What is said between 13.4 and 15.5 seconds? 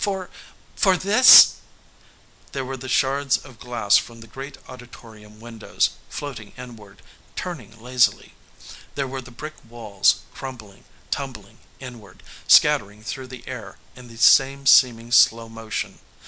air in the same seeming slow